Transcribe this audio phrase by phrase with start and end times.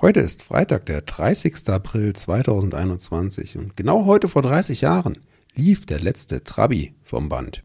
[0.00, 1.68] Heute ist Freitag, der 30.
[1.68, 5.18] April 2021 und genau heute vor 30 Jahren
[5.54, 7.62] lief der letzte Trabi vom Band.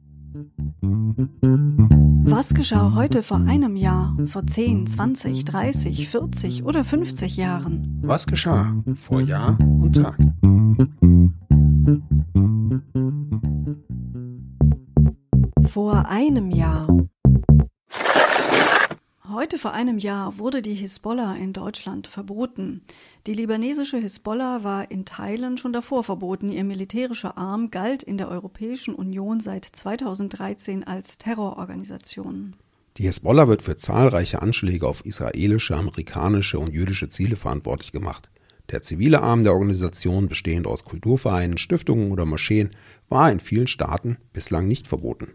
[2.24, 8.00] Was geschah heute vor einem Jahr, vor 10, 20, 30, 40 oder 50 Jahren?
[8.04, 10.20] Was geschah vor Jahr und Tag?
[15.68, 16.88] Vor einem Jahr.
[19.38, 22.82] Heute vor einem Jahr wurde die Hisbollah in Deutschland verboten.
[23.28, 26.50] Die libanesische Hisbollah war in Teilen schon davor verboten.
[26.50, 32.56] Ihr militärischer Arm galt in der Europäischen Union seit 2013 als Terrororganisation.
[32.98, 38.32] Die Hisbollah wird für zahlreiche Anschläge auf israelische, amerikanische und jüdische Ziele verantwortlich gemacht.
[38.72, 42.72] Der zivile Arm der Organisation, bestehend aus Kulturvereinen, Stiftungen oder Moscheen,
[43.08, 45.34] war in vielen Staaten bislang nicht verboten.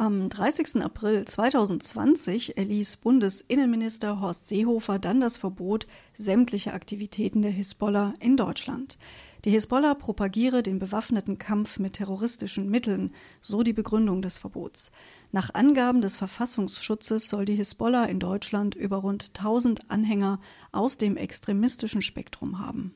[0.00, 0.80] Am 30.
[0.80, 8.96] April 2020 erließ Bundesinnenminister Horst Seehofer dann das Verbot sämtlicher Aktivitäten der Hisbollah in Deutschland.
[9.44, 14.92] Die Hisbollah propagiere den bewaffneten Kampf mit terroristischen Mitteln, so die Begründung des Verbots.
[15.32, 20.38] Nach Angaben des Verfassungsschutzes soll die Hisbollah in Deutschland über rund 1000 Anhänger
[20.70, 22.94] aus dem extremistischen Spektrum haben.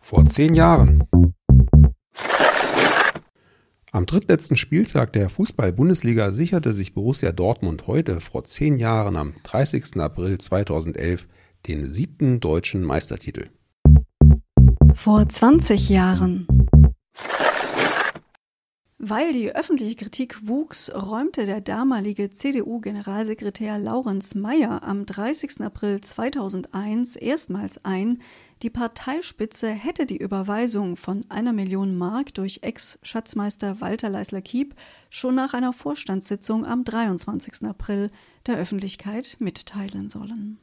[0.00, 1.04] Vor zehn Jahren
[3.94, 10.00] am drittletzten Spieltag der Fußball-Bundesliga sicherte sich Borussia Dortmund heute vor zehn Jahren am 30.
[10.00, 11.28] April 2011
[11.68, 13.50] den siebten deutschen Meistertitel.
[14.94, 16.48] Vor 20 Jahren.
[19.06, 25.60] Weil die öffentliche Kritik wuchs, räumte der damalige CDU-Generalsekretär Laurenz Mayer am 30.
[25.60, 28.22] April 2001 erstmals ein,
[28.62, 34.74] die Parteispitze hätte die Überweisung von einer Million Mark durch Ex-Schatzmeister Walter Leisler-Kiep
[35.10, 37.68] schon nach einer Vorstandssitzung am 23.
[37.68, 38.10] April
[38.46, 40.56] der Öffentlichkeit mitteilen sollen.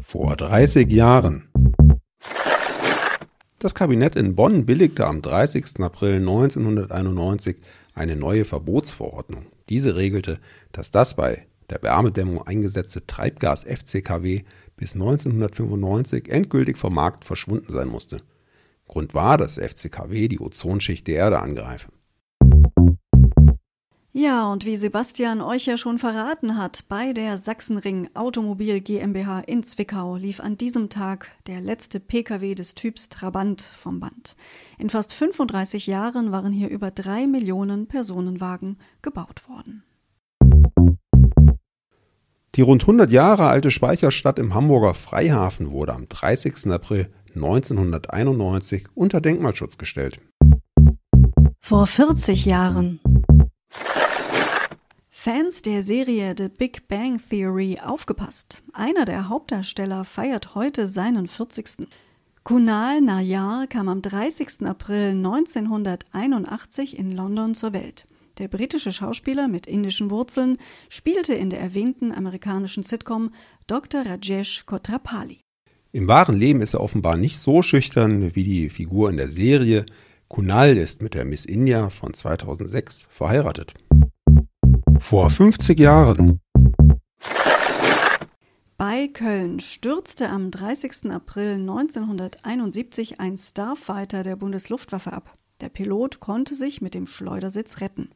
[0.00, 1.49] Vor 30 Jahren.
[3.62, 5.80] Das Kabinett in Bonn billigte am 30.
[5.80, 7.58] April 1991
[7.92, 9.44] eine neue Verbotsverordnung.
[9.68, 10.38] Diese regelte,
[10.72, 14.44] dass das bei der Wärmedämmung eingesetzte Treibgas FCKW
[14.78, 18.22] bis 1995 endgültig vom Markt verschwunden sein musste.
[18.88, 21.90] Grund war, dass FCKW die Ozonschicht der Erde angreife.
[24.12, 29.62] Ja, und wie Sebastian euch ja schon verraten hat, bei der Sachsenring Automobil GmbH in
[29.62, 34.34] Zwickau lief an diesem Tag der letzte Pkw des Typs Trabant vom Band.
[34.78, 39.84] In fast 35 Jahren waren hier über drei Millionen Personenwagen gebaut worden.
[42.56, 46.72] Die rund 100 Jahre alte Speicherstadt im Hamburger Freihafen wurde am 30.
[46.72, 50.20] April 1991 unter Denkmalschutz gestellt.
[51.60, 52.98] Vor 40 Jahren.
[55.22, 58.62] Fans der Serie The Big Bang Theory aufgepasst.
[58.72, 61.86] Einer der Hauptdarsteller feiert heute seinen 40.
[62.42, 64.62] Kunal Nayar kam am 30.
[64.62, 68.06] April 1981 in London zur Welt.
[68.38, 70.56] Der britische Schauspieler mit indischen Wurzeln
[70.88, 73.34] spielte in der erwähnten amerikanischen Sitcom
[73.66, 74.06] Dr.
[74.06, 75.40] Rajesh Kotrapali.
[75.92, 79.84] Im wahren Leben ist er offenbar nicht so schüchtern wie die Figur in der Serie.
[80.28, 83.74] Kunal ist mit der Miss India von 2006 verheiratet.
[85.00, 86.40] Vor 50 Jahren.
[88.76, 91.10] Bei Köln stürzte am 30.
[91.10, 95.32] April 1971 ein Starfighter der Bundesluftwaffe ab.
[95.60, 98.10] Der Pilot konnte sich mit dem Schleudersitz retten.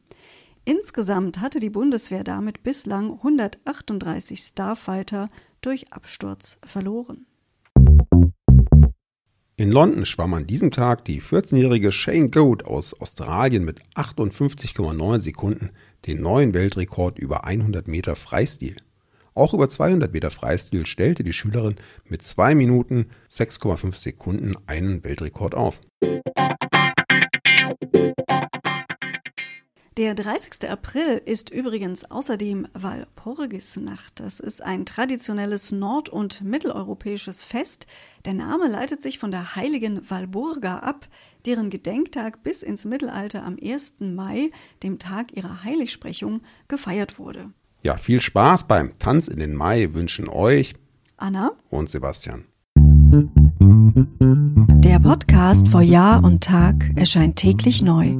[0.63, 5.29] Insgesamt hatte die Bundeswehr damit bislang 138 Starfighter
[5.61, 7.25] durch Absturz verloren.
[9.57, 15.69] In London schwamm an diesem Tag die 14-jährige Shane Goat aus Australien mit 58,9 Sekunden
[16.05, 18.75] den neuen Weltrekord über 100 Meter Freistil.
[19.33, 25.55] Auch über 200 Meter Freistil stellte die Schülerin mit 2 Minuten 6,5 Sekunden einen Weltrekord
[25.55, 25.79] auf.
[29.97, 30.69] Der 30.
[30.69, 34.19] April ist übrigens außerdem Walpurgisnacht.
[34.19, 37.87] Das ist ein traditionelles nord- und mitteleuropäisches Fest.
[38.25, 41.07] Der Name leitet sich von der heiligen Walburga ab,
[41.45, 43.95] deren Gedenktag bis ins Mittelalter am 1.
[44.01, 44.51] Mai,
[44.83, 47.51] dem Tag ihrer Heiligsprechung, gefeiert wurde.
[47.81, 50.73] Ja, viel Spaß beim Tanz in den Mai wünschen euch
[51.15, 52.43] Anna und Sebastian.
[54.83, 58.19] Der Podcast vor Jahr und Tag erscheint täglich neu.